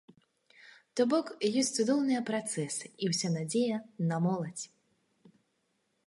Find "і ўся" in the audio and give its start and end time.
3.03-3.29